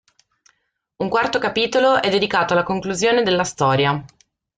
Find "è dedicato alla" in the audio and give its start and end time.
2.01-2.63